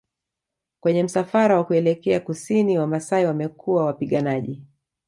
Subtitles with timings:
[0.79, 4.63] Kwenye msafara wa kuelekea Kusini Wamasai wamekuwa Wapiganaji